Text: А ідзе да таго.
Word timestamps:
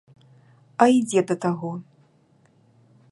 А 0.85 0.87
ідзе 0.99 1.21
да 1.31 1.35
таго. 1.45 1.71